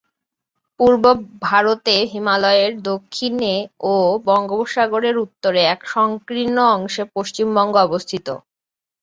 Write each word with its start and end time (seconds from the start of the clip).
পূর্ব 0.79 1.03
ভারতে 1.43 1.95
হিমালয়ের 2.11 2.73
দক্ষিণে 2.83 3.55
ও 3.85 3.93
বঙ্গোপসাগরের 4.27 5.15
উত্তরে 5.17 5.61
এক 5.73 5.81
সংকীর্ণ 5.93 6.57
অংশে 6.75 7.03
পশ্চিমবঙ্গ 7.15 7.73
অবস্থিত। 7.83 8.27